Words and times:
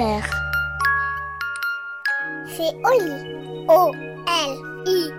père 0.00 0.30
C'est 2.46 2.74
Oli. 2.90 3.12
O-L-I. 3.68 5.10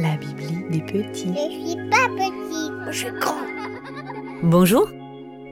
La 0.00 0.16
Bibli 0.16 0.64
des 0.70 0.80
petits. 0.80 1.28
Je 1.28 1.68
suis 1.68 1.90
pas 1.90 2.08
petit. 2.16 2.70
Je 2.90 2.98
suis 2.98 3.20
grand. 3.20 3.34
Bonjour, 4.42 4.88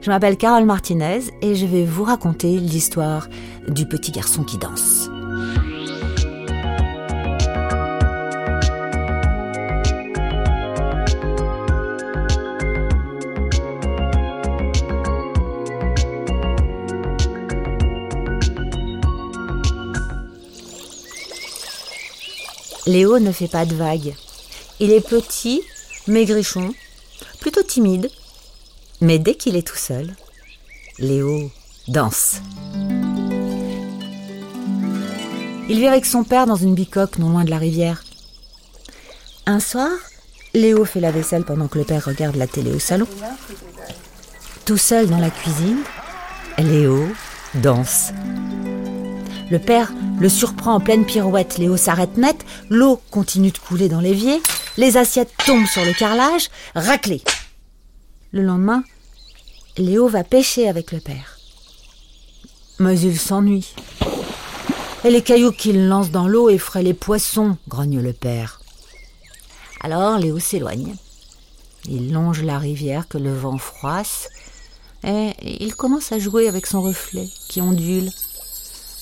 je 0.01 0.09
m'appelle 0.09 0.37
Carole 0.37 0.65
Martinez 0.65 1.19
et 1.43 1.53
je 1.53 1.67
vais 1.67 1.85
vous 1.85 2.03
raconter 2.03 2.57
l'histoire 2.57 3.27
du 3.67 3.85
petit 3.85 4.11
garçon 4.11 4.43
qui 4.43 4.57
danse. 4.57 5.07
Léo 22.85 23.19
ne 23.19 23.31
fait 23.31 23.47
pas 23.47 23.65
de 23.65 23.75
vagues. 23.75 24.13
Il 24.79 24.91
est 24.91 25.07
petit, 25.07 25.61
maigrichon, 26.07 26.73
plutôt 27.39 27.63
timide. 27.63 28.09
Mais 28.99 29.19
dès 29.19 29.35
qu'il 29.35 29.55
est 29.55 29.67
tout 29.67 29.77
seul, 29.77 30.13
Léo 30.99 31.49
danse. 31.87 32.41
Il 35.69 35.79
vit 35.79 35.87
avec 35.87 36.05
son 36.05 36.23
père 36.23 36.45
dans 36.45 36.55
une 36.55 36.75
bicoque 36.75 37.17
non 37.19 37.29
loin 37.29 37.45
de 37.45 37.49
la 37.49 37.57
rivière. 37.57 38.03
Un 39.45 39.59
soir, 39.59 39.89
Léo 40.53 40.83
fait 40.83 40.99
la 40.99 41.11
vaisselle 41.11 41.45
pendant 41.45 41.67
que 41.67 41.79
le 41.79 41.85
père 41.85 42.05
regarde 42.05 42.35
la 42.35 42.47
télé 42.47 42.71
au 42.73 42.79
salon. 42.79 43.07
Tout 44.65 44.77
seul 44.77 45.09
dans 45.09 45.19
la 45.19 45.29
cuisine, 45.29 45.79
Léo 46.57 47.07
danse. 47.55 48.11
Le 49.49 49.59
père 49.59 49.91
le 50.19 50.29
surprend 50.29 50.75
en 50.75 50.79
pleine 50.79 51.05
pirouette. 51.05 51.57
Léo 51.57 51.77
s'arrête 51.77 52.17
net, 52.17 52.45
l'eau 52.69 53.01
continue 53.11 53.51
de 53.51 53.57
couler 53.57 53.89
dans 53.89 53.99
l'évier, 53.99 54.41
les 54.77 54.97
assiettes 54.97 55.33
tombent 55.45 55.67
sur 55.67 55.85
le 55.85 55.93
carrelage, 55.93 56.49
raclé. 56.75 57.21
Le 58.31 58.41
lendemain, 58.41 58.83
Léo 59.77 60.07
va 60.07 60.23
pêcher 60.23 60.67
avec 60.67 60.91
le 60.91 60.99
père. 60.99 61.37
Mais 62.79 62.99
il 62.99 63.19
s'ennuie. 63.19 63.75
Et 65.03 65.11
les 65.11 65.21
cailloux 65.21 65.51
qu'il 65.51 65.87
lance 65.87 66.11
dans 66.11 66.27
l'eau 66.27 66.49
effraient 66.49 66.83
les 66.83 66.93
poissons, 66.93 67.57
grogne 67.67 68.01
le 68.01 68.13
père. 68.13 68.61
Alors 69.81 70.17
Léo 70.17 70.39
s'éloigne. 70.39 70.95
Il 71.89 72.13
longe 72.13 72.41
la 72.41 72.57
rivière 72.57 73.07
que 73.07 73.17
le 73.17 73.33
vent 73.33 73.57
froisse 73.57 74.29
et 75.03 75.33
il 75.41 75.75
commence 75.75 76.13
à 76.13 76.19
jouer 76.19 76.47
avec 76.47 76.65
son 76.65 76.81
reflet 76.81 77.27
qui 77.49 77.61
ondule. 77.61 78.09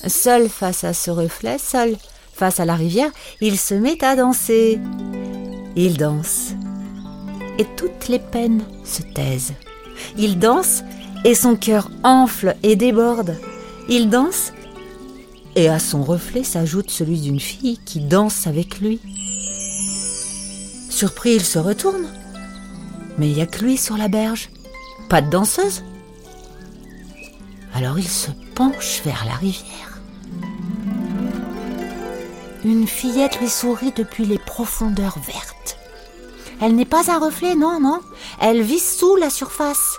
Seul 0.06 0.48
face 0.48 0.84
à 0.84 0.92
ce 0.92 1.10
reflet, 1.10 1.58
seul 1.58 1.96
face 2.32 2.60
à 2.60 2.64
la 2.64 2.74
rivière, 2.74 3.10
il 3.40 3.58
se 3.58 3.74
met 3.74 4.02
à 4.04 4.16
danser. 4.16 4.80
Il 5.76 5.96
danse 5.96 6.54
et 7.58 7.66
toutes 7.76 8.08
les 8.08 8.18
peines 8.18 8.64
se 8.84 9.02
taisent. 9.02 9.54
Il 10.16 10.38
danse 10.38 10.82
et 11.24 11.34
son 11.34 11.56
cœur 11.56 11.90
enfle 12.02 12.56
et 12.62 12.76
déborde. 12.76 13.36
Il 13.88 14.10
danse 14.10 14.52
et 15.54 15.68
à 15.68 15.78
son 15.78 16.02
reflet 16.02 16.44
s'ajoute 16.44 16.90
celui 16.90 17.20
d'une 17.20 17.40
fille 17.40 17.78
qui 17.84 18.00
danse 18.00 18.46
avec 18.46 18.80
lui. 18.80 19.00
Surpris, 20.88 21.34
il 21.34 21.44
se 21.44 21.58
retourne. 21.58 22.06
Mais 23.18 23.28
il 23.28 23.34
n'y 23.34 23.42
a 23.42 23.46
que 23.46 23.62
lui 23.62 23.76
sur 23.76 23.96
la 23.96 24.08
berge. 24.08 24.50
Pas 25.08 25.20
de 25.20 25.30
danseuse. 25.30 25.84
Alors 27.74 27.98
il 27.98 28.08
se 28.08 28.30
penche 28.54 29.02
vers 29.04 29.24
la 29.26 29.34
rivière. 29.34 29.91
Une 32.64 32.86
fillette 32.86 33.40
lui 33.40 33.48
sourit 33.48 33.92
depuis 33.92 34.24
les 34.24 34.38
profondeurs 34.38 35.18
vertes. 35.26 35.76
Elle 36.60 36.76
n'est 36.76 36.84
pas 36.84 37.10
un 37.10 37.18
reflet, 37.18 37.56
non, 37.56 37.80
non. 37.80 37.98
Elle 38.40 38.62
vit 38.62 38.78
sous 38.78 39.16
la 39.16 39.30
surface. 39.30 39.96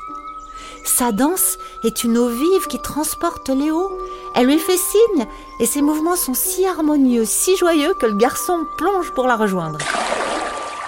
Sa 0.85 1.11
danse 1.11 1.57
est 1.83 2.05
une 2.05 2.17
eau 2.17 2.29
vive 2.29 2.67
qui 2.69 2.79
transporte 2.79 3.49
Léo. 3.49 3.91
Elle 4.35 4.47
lui 4.47 4.59
fait 4.59 4.77
signe 4.77 5.25
et 5.59 5.65
ses 5.65 5.81
mouvements 5.81 6.15
sont 6.15 6.33
si 6.33 6.65
harmonieux, 6.65 7.25
si 7.25 7.57
joyeux 7.57 7.93
que 7.99 8.05
le 8.05 8.15
garçon 8.15 8.65
plonge 8.77 9.11
pour 9.11 9.27
la 9.27 9.35
rejoindre. 9.35 9.79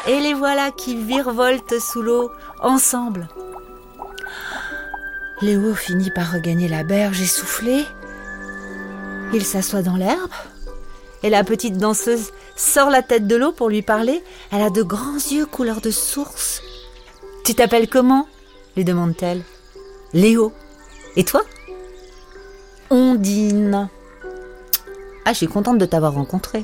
Et 0.08 0.22
les 0.22 0.34
voilà 0.34 0.72
qui 0.72 0.96
virevoltent 0.96 1.80
sous 1.80 2.02
l'eau, 2.02 2.32
ensemble. 2.62 3.28
Léo 5.42 5.76
finit 5.76 6.12
par 6.12 6.32
regagner 6.32 6.70
la 6.70 6.84
berge 6.84 7.20
essoufflé. 7.20 7.84
Il 9.34 9.44
s'assoit 9.44 9.82
dans 9.82 9.98
l'herbe 9.98 10.32
et 11.26 11.30
la 11.32 11.44
petite 11.44 11.80
danseuse 11.80 12.30
sort 12.56 12.92
la 12.92 13.02
tête 13.02 13.26
de 13.26 13.36
l'eau 13.36 13.52
pour 13.52 13.68
lui 13.68 13.82
parler. 13.82 14.24
Elle 14.52 14.62
a 14.62 14.70
de 14.70 14.84
grands 14.84 15.16
yeux 15.16 15.48
couleur 15.48 15.82
de 15.82 15.90
source. 15.90 16.62
Tu 17.44 17.56
t'appelles 17.56 17.90
comment? 17.90 18.28
lui 18.78 18.86
demande-t-elle. 18.86 19.42
Léo. 20.14 20.54
Et 21.16 21.24
toi? 21.24 21.42
Ondine. 22.92 23.90
Ah, 25.26 25.34
je 25.34 25.38
suis 25.38 25.48
contente 25.48 25.80
de 25.80 25.86
t'avoir 25.88 26.14
rencontré. 26.14 26.64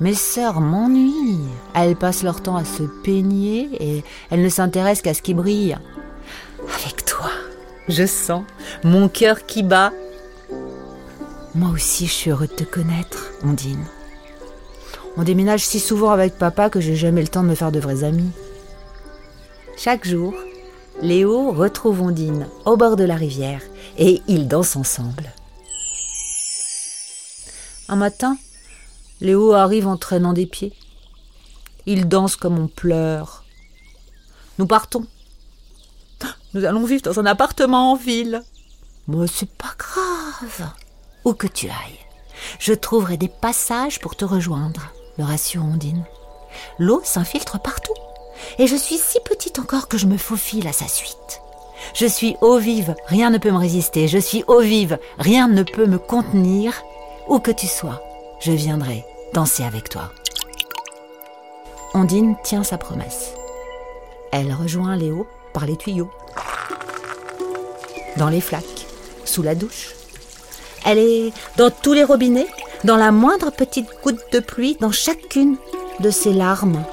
Mes 0.00 0.12
sœurs 0.12 0.60
m'ennuient. 0.60 1.48
Elles 1.74 1.96
passent 1.96 2.22
leur 2.22 2.42
temps 2.42 2.56
à 2.56 2.66
se 2.66 2.82
peigner 2.82 3.70
et 3.80 4.04
elles 4.30 4.42
ne 4.42 4.50
s'intéressent 4.50 5.02
qu'à 5.02 5.14
ce 5.14 5.22
qui 5.22 5.32
brille. 5.32 5.78
Avec 6.84 7.06
toi, 7.06 7.30
je 7.88 8.04
sens 8.04 8.42
mon 8.84 9.08
cœur 9.08 9.46
qui 9.46 9.62
bat. 9.62 9.92
Moi 11.54 11.70
aussi, 11.70 12.06
je 12.06 12.12
suis 12.12 12.30
heureux 12.30 12.46
de 12.46 12.52
te 12.52 12.64
connaître, 12.64 13.30
Ondine. 13.42 13.86
On 15.16 15.22
déménage 15.24 15.64
si 15.64 15.80
souvent 15.80 16.10
avec 16.10 16.38
papa 16.38 16.70
que 16.70 16.80
j'ai 16.80 16.94
jamais 16.94 17.22
le 17.22 17.28
temps 17.28 17.42
de 17.42 17.48
me 17.48 17.54
faire 17.54 17.72
de 17.72 17.80
vrais 17.80 18.04
amis. 18.04 18.30
Chaque 19.76 20.06
jour, 20.06 20.34
Léo 21.00 21.52
retrouve 21.52 22.02
Ondine 22.02 22.48
au 22.64 22.76
bord 22.76 22.96
de 22.96 23.04
la 23.04 23.16
rivière 23.16 23.62
et 23.96 24.22
ils 24.28 24.46
dansent 24.46 24.76
ensemble. 24.76 25.32
Un 27.88 27.96
matin, 27.96 28.36
Léo 29.20 29.52
arrive 29.52 29.86
en 29.86 29.96
traînant 29.96 30.34
des 30.34 30.46
pieds. 30.46 30.74
Il 31.86 32.08
danse 32.08 32.36
comme 32.36 32.58
on 32.58 32.68
pleure. 32.68 33.44
Nous 34.58 34.66
partons. 34.66 35.06
Nous 36.52 36.64
allons 36.64 36.84
vivre 36.84 37.02
dans 37.02 37.18
un 37.18 37.26
appartement 37.26 37.92
en 37.92 37.96
ville. 37.96 38.42
Mais 39.06 39.26
c'est 39.26 39.50
pas 39.50 39.74
grave. 39.78 40.70
Où 41.24 41.34
que 41.34 41.46
tu 41.46 41.66
ailles, 41.66 42.06
je 42.58 42.72
trouverai 42.72 43.16
des 43.16 43.28
passages 43.28 43.98
pour 44.00 44.16
te 44.16 44.24
rejoindre, 44.24 44.92
me 45.18 45.24
rassure 45.24 45.64
Ondine. 45.64 46.04
L'eau 46.78 47.00
s'infiltre 47.04 47.60
partout. 47.60 47.94
Et 48.58 48.66
je 48.66 48.76
suis 48.76 48.98
si 48.98 49.18
petite 49.20 49.58
encore 49.58 49.88
que 49.88 49.98
je 49.98 50.06
me 50.06 50.16
faufile 50.16 50.68
à 50.68 50.72
sa 50.72 50.88
suite. 50.88 51.40
Je 51.94 52.06
suis 52.06 52.36
eau 52.40 52.58
vive, 52.58 52.94
rien 53.06 53.30
ne 53.30 53.38
peut 53.38 53.50
me 53.50 53.58
résister. 53.58 54.08
Je 54.08 54.18
suis 54.18 54.44
eau 54.46 54.60
vive, 54.60 54.98
rien 55.18 55.48
ne 55.48 55.62
peut 55.62 55.86
me 55.86 55.98
contenir. 55.98 56.82
Où 57.28 57.40
que 57.40 57.50
tu 57.50 57.66
sois, 57.66 58.02
je 58.40 58.52
viendrai 58.52 59.04
danser 59.34 59.64
avec 59.64 59.88
toi. 59.88 60.10
Ondine 61.94 62.36
tient 62.42 62.64
sa 62.64 62.78
promesse. 62.78 63.32
Elle 64.32 64.52
rejoint 64.52 64.96
Léo 64.96 65.26
par 65.52 65.66
les 65.66 65.76
tuyaux, 65.76 66.10
dans 68.16 68.28
les 68.28 68.40
flaques, 68.40 68.86
sous 69.24 69.42
la 69.42 69.54
douche. 69.54 69.97
Elle 70.84 70.98
est 70.98 71.32
dans 71.56 71.70
tous 71.70 71.92
les 71.92 72.04
robinets, 72.04 72.48
dans 72.84 72.96
la 72.96 73.12
moindre 73.12 73.50
petite 73.50 73.88
goutte 74.02 74.20
de 74.32 74.40
pluie, 74.40 74.76
dans 74.80 74.92
chacune 74.92 75.56
de 76.00 76.10
ses 76.10 76.32
larmes. 76.32 76.84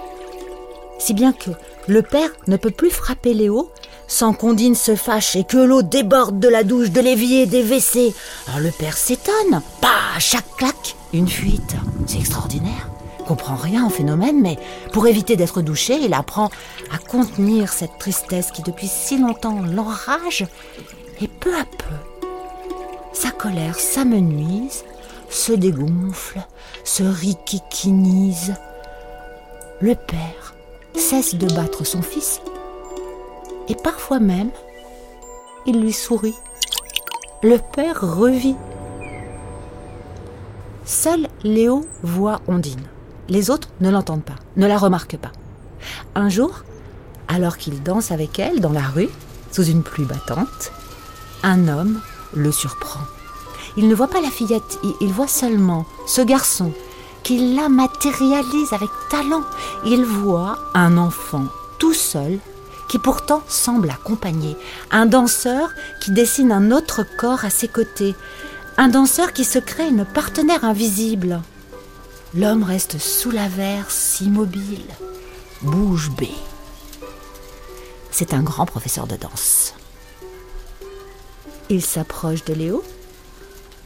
Si 1.00 1.14
bien 1.14 1.34
que 1.34 1.52
le 1.88 2.02
père 2.02 2.30
ne 2.48 2.58
peut 2.58 2.72
plus 2.72 2.90
frapper 2.90 3.34
Léo 3.34 3.70
sans 4.08 4.34
qu'Ondine 4.34 4.76
se 4.76 4.96
fâche 4.96 5.36
et 5.36 5.44
que 5.44 5.58
l'eau 5.58 5.82
déborde 5.82 6.40
de 6.40 6.48
la 6.48 6.64
douche, 6.64 6.92
de 6.92 7.02
l'évier, 7.02 7.46
des 7.46 7.64
WC. 7.64 8.14
Alors 8.48 8.60
le 8.60 8.72
père 8.72 8.98
s'étonne. 8.98 9.62
Pas 9.82 10.20
chaque 10.20 10.56
claque, 10.58 10.96
une 11.14 11.28
fuite. 11.28 11.76
C'est 12.08 12.20
extraordinaire. 12.20 12.90
Comprend 13.28 13.56
rien 13.56 13.88
au 13.88 13.90
phénomène, 13.90 14.42
mais 14.42 14.58
pour 14.94 15.08
éviter 15.08 15.36
d'être 15.36 15.62
douché, 15.62 15.98
il 16.00 16.14
apprend 16.14 16.52
à 16.94 17.00
contenir 17.00 17.74
cette 17.74 17.98
tristesse 17.98 18.52
qui 18.52 18.62
depuis 18.62 18.88
si 18.88 19.18
longtemps 19.18 19.62
l'enrage. 19.64 20.46
Et 21.22 21.28
peu 21.28 21.56
à 21.56 21.66
peu, 21.66 21.96
sa 23.16 23.32
colère 23.32 23.80
s'amenuise, 23.80 24.84
se 25.30 25.54
dégonfle, 25.54 26.40
se 26.84 27.04
riquiquinise. 27.04 28.54
Le 29.80 29.96
père 29.96 30.54
cesse 30.94 31.36
de 31.36 31.48
battre 31.56 31.86
son 31.86 32.02
fils 32.02 32.42
et 33.70 33.76
parfois 33.76 34.20
même, 34.20 34.52
il 35.66 35.82
lui 35.82 35.94
sourit. 35.94 36.36
Le 37.42 37.58
père 37.58 38.02
revit. 38.02 38.56
Seul 40.86 41.28
Léo 41.44 41.88
voit 42.04 42.42
Ondine. 42.48 42.84
Les 43.30 43.50
autres 43.50 43.70
ne 43.80 43.90
l'entendent 43.90 44.24
pas, 44.24 44.36
ne 44.58 44.68
la 44.68 44.78
remarquent 44.78 45.18
pas. 45.18 45.32
Un 46.14 46.30
jour, 46.30 46.64
alors 47.28 47.58
qu'il 47.58 47.82
danse 47.82 48.12
avec 48.12 48.40
elle 48.40 48.60
dans 48.60 48.74
la 48.74 48.86
rue, 48.88 49.10
sous 49.52 49.64
une 49.64 49.84
pluie 49.84 50.06
battante, 50.06 50.72
un 51.44 51.68
homme 51.68 52.02
le 52.36 52.52
surprend. 52.52 53.02
Il 53.78 53.88
ne 53.88 53.96
voit 53.96 54.08
pas 54.08 54.22
la 54.22 54.30
fillette, 54.30 54.80
il 55.02 55.12
voit 55.12 55.28
seulement 55.28 55.86
ce 56.08 56.22
garçon 56.22 56.72
qui 57.24 57.56
la 57.56 57.70
matérialise 57.70 58.72
avec 58.72 58.90
talent. 59.10 59.44
Il 59.86 60.06
voit 60.06 60.60
un 60.76 60.98
enfant 60.98 61.46
tout 61.80 61.94
seul 61.94 62.40
qui 62.88 63.00
pourtant 63.00 63.42
semble 63.48 63.90
accompagner, 63.90 64.56
un 64.92 65.08
danseur 65.08 65.70
qui 66.02 66.12
dessine 66.12 66.52
un 66.52 66.72
autre 66.72 67.04
corps 67.18 67.44
à 67.44 67.50
ses 67.50 67.68
côtés, 67.68 68.16
un 68.78 68.90
danseur 68.90 69.34
qui 69.34 69.44
se 69.44 69.58
crée 69.58 69.88
une 69.88 70.06
partenaire 70.06 70.64
invisible. 70.64 71.42
L'homme 72.36 72.64
reste 72.64 73.00
sous 73.00 73.32
la 73.32 73.48
verse, 73.48 74.22
immobile, 74.22 74.86
bouge 75.64 76.12
bée. 76.12 76.30
C'est 78.12 78.34
un 78.34 78.44
grand 78.44 78.66
professeur 78.66 79.08
de 79.08 79.16
danse. 79.16 79.74
Il 81.70 81.82
s'approche 81.82 82.46
de 82.46 82.54
Léo 82.54 82.84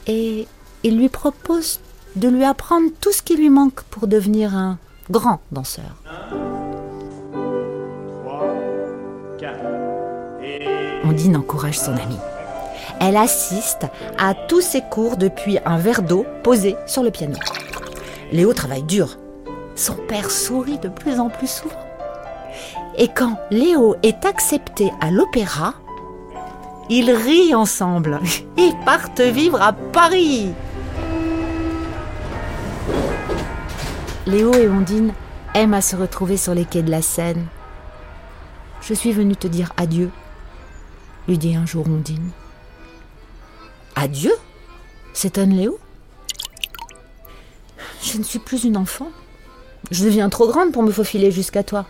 et 0.08 0.48
il 0.84 0.98
lui 0.98 1.10
propose 1.10 1.80
de 2.16 2.28
lui 2.28 2.44
apprendre 2.44 2.90
tout 3.00 3.12
ce 3.12 3.22
qui 3.22 3.38
lui 3.38 3.50
manque 3.50 3.84
pour 3.84 4.08
devenir 4.08 4.56
un 4.56 4.78
grand 5.10 5.40
danseur. 5.52 5.96
Ondine 11.06 11.38
encourage 11.38 11.80
son 11.80 11.94
amie. 11.94 12.20
Elle 13.00 13.16
assiste 13.16 13.86
à 14.18 14.34
tous 14.34 14.62
ses 14.62 14.82
cours 14.82 15.16
depuis 15.16 15.58
un 15.66 15.78
verre 15.78 16.02
d'eau 16.02 16.26
posé 16.44 16.76
sur 16.86 17.02
le 17.02 17.12
piano. 17.12 17.38
Léo 18.32 18.54
travaille 18.54 18.84
dur. 18.84 19.18
Son 19.76 19.96
père 19.96 20.30
sourit 20.30 20.80
de 20.80 20.90
plus 20.90 21.20
en 21.20 21.30
plus 21.30 21.50
souvent. 21.50 21.76
Et 22.98 23.08
quand 23.08 23.40
Léo 23.50 23.96
est 24.04 24.26
accepté 24.26 24.92
à 25.00 25.10
l'opéra, 25.10 25.74
ils 26.90 27.12
rient 27.12 27.56
ensemble. 27.56 28.20
Ils 28.58 28.76
partent 28.86 29.22
vivre 29.22 29.62
à 29.62 29.74
Paris. 29.74 30.50
Léo 34.26 34.54
et 34.54 34.68
Ondine 34.68 35.14
aiment 35.54 35.74
à 35.74 35.82
se 35.82 35.96
retrouver 35.96 36.38
sur 36.38 36.54
les 36.54 36.66
quais 36.66 36.84
de 36.84 36.92
la 36.92 37.02
Seine. 37.02 37.48
Je 38.82 38.94
suis 38.94 39.12
venue 39.12 39.36
te 39.36 39.48
dire 39.48 39.74
adieu, 39.78 40.10
lui 41.28 41.38
dit 41.38 41.56
un 41.56 41.66
jour 41.66 41.88
Ondine. 41.88 42.30
Adieu? 43.96 44.34
S'étonne 45.14 45.52
Léo. 45.52 45.80
Je 48.02 48.18
ne 48.18 48.24
suis 48.24 48.40
plus 48.40 48.64
une 48.64 48.78
enfant. 48.78 49.10
Je 49.92 50.06
deviens 50.06 50.30
trop 50.30 50.48
grande 50.48 50.72
pour 50.72 50.84
me 50.84 50.92
faufiler 50.92 51.32
jusqu'à 51.32 51.64
toi. 51.64 51.86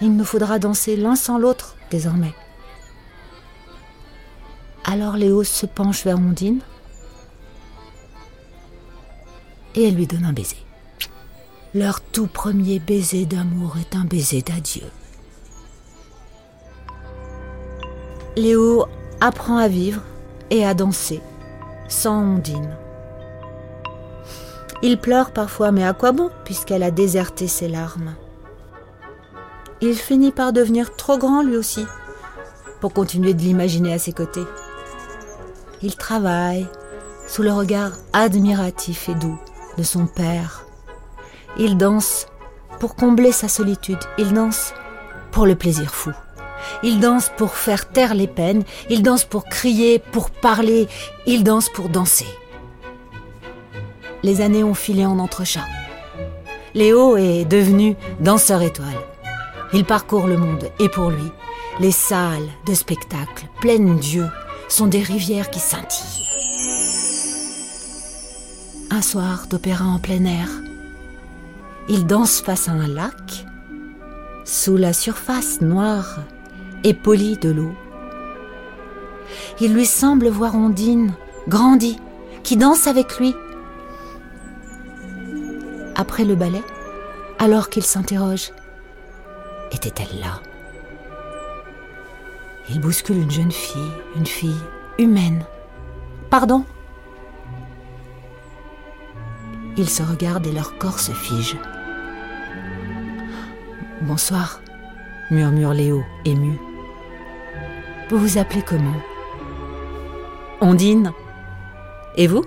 Il 0.00 0.16
nous 0.16 0.24
faudra 0.24 0.58
danser 0.58 0.96
l'un 0.96 1.16
sans 1.16 1.38
l'autre 1.38 1.76
désormais. 1.90 2.34
Alors 4.84 5.16
Léo 5.16 5.44
se 5.44 5.66
penche 5.66 6.04
vers 6.04 6.18
Ondine 6.18 6.60
et 9.74 9.88
elle 9.88 9.94
lui 9.94 10.06
donne 10.06 10.24
un 10.24 10.32
baiser. 10.32 10.58
Leur 11.74 12.00
tout 12.00 12.26
premier 12.26 12.78
baiser 12.78 13.26
d'amour 13.26 13.76
est 13.80 13.96
un 13.96 14.04
baiser 14.04 14.42
d'adieu. 14.42 14.84
Léo 18.36 18.86
apprend 19.20 19.56
à 19.56 19.68
vivre 19.68 20.02
et 20.50 20.64
à 20.66 20.74
danser 20.74 21.20
sans 21.88 22.20
Ondine. 22.20 22.76
Il 24.82 24.98
pleure 24.98 25.32
parfois, 25.32 25.72
mais 25.72 25.84
à 25.84 25.94
quoi 25.94 26.12
bon, 26.12 26.30
puisqu'elle 26.44 26.82
a 26.82 26.90
déserté 26.90 27.48
ses 27.48 27.68
larmes 27.68 28.14
Il 29.80 29.94
finit 29.94 30.32
par 30.32 30.52
devenir 30.52 30.94
trop 30.94 31.16
grand 31.16 31.42
lui 31.42 31.56
aussi, 31.56 31.86
pour 32.80 32.92
continuer 32.92 33.32
de 33.32 33.40
l'imaginer 33.40 33.94
à 33.94 33.98
ses 33.98 34.12
côtés. 34.12 34.44
Il 35.84 35.94
travaille 35.94 36.66
sous 37.28 37.42
le 37.42 37.52
regard 37.52 37.92
admiratif 38.12 39.08
et 39.08 39.14
doux 39.14 39.38
de 39.78 39.84
son 39.84 40.06
père. 40.06 40.66
Il 41.56 41.76
danse 41.76 42.26
pour 42.80 42.96
combler 42.96 43.30
sa 43.30 43.46
solitude, 43.46 44.00
il 44.18 44.32
danse 44.32 44.74
pour 45.30 45.46
le 45.46 45.54
plaisir 45.54 45.94
fou. 45.94 46.10
Il 46.82 46.98
danse 46.98 47.30
pour 47.36 47.54
faire 47.54 47.88
taire 47.88 48.14
les 48.14 48.26
peines, 48.26 48.64
il 48.90 49.04
danse 49.04 49.24
pour 49.24 49.44
crier, 49.44 50.00
pour 50.00 50.30
parler, 50.30 50.88
il 51.26 51.44
danse 51.44 51.68
pour 51.68 51.88
danser 51.88 52.26
les 54.24 54.40
années 54.40 54.64
ont 54.64 54.74
filé 54.74 55.04
en 55.04 55.18
entrechat. 55.18 55.66
Léo 56.72 57.16
est 57.18 57.44
devenu 57.44 57.94
danseur 58.20 58.62
étoile. 58.62 58.88
Il 59.74 59.84
parcourt 59.84 60.26
le 60.26 60.38
monde 60.38 60.70
et 60.80 60.88
pour 60.88 61.10
lui, 61.10 61.30
les 61.78 61.92
salles 61.92 62.48
de 62.66 62.74
spectacle 62.74 63.46
pleines 63.60 63.98
d'yeux 63.98 64.30
sont 64.74 64.88
des 64.88 65.04
rivières 65.04 65.50
qui 65.50 65.60
scintillent. 65.60 66.26
Un 68.90 69.02
soir 69.02 69.46
d'opéra 69.48 69.84
en 69.84 70.00
plein 70.00 70.24
air, 70.24 70.48
il 71.88 72.06
danse 72.06 72.40
face 72.40 72.68
à 72.68 72.72
un 72.72 72.88
lac, 72.88 73.46
sous 74.44 74.76
la 74.76 74.92
surface 74.92 75.60
noire 75.60 76.18
et 76.82 76.92
polie 76.92 77.36
de 77.36 77.50
l'eau. 77.50 77.72
Il 79.60 79.74
lui 79.74 79.86
semble 79.86 80.26
voir 80.26 80.56
Ondine, 80.56 81.14
grandie, 81.46 82.00
qui 82.42 82.56
danse 82.56 82.88
avec 82.88 83.20
lui 83.20 83.32
après 85.94 86.24
le 86.24 86.34
ballet, 86.34 86.64
alors 87.38 87.70
qu'il 87.70 87.84
s'interroge. 87.84 88.50
Était-elle 89.70 90.18
là? 90.18 90.40
Il 92.70 92.80
bouscule 92.80 93.18
une 93.18 93.30
jeune 93.30 93.52
fille, 93.52 93.92
une 94.16 94.26
fille 94.26 94.60
humaine. 94.98 95.44
Pardon? 96.30 96.64
Ils 99.76 99.90
se 99.90 100.02
regardent 100.02 100.46
et 100.46 100.52
leur 100.52 100.78
corps 100.78 100.98
se 100.98 101.12
fige. 101.12 101.56
Bonsoir, 104.02 104.60
murmure 105.30 105.74
Léo, 105.74 106.04
ému. 106.24 106.58
Vous 108.10 108.18
vous 108.18 108.38
appelez 108.38 108.62
comment? 108.62 109.00
Ondine. 110.60 111.12
Et 112.16 112.26
vous? 112.26 112.44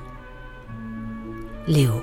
Léo. 1.67 2.01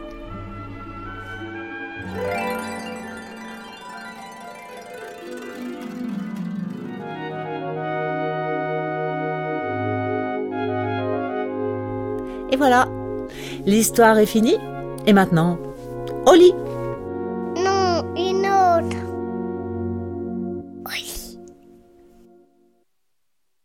Et 12.55 12.57
voilà, 12.57 12.87
l'histoire 13.67 14.17
est 14.17 14.27
finie. 14.27 14.57
Et 15.09 15.13
maintenant, 15.13 15.59
au 16.25 16.35
lit 16.35 16.55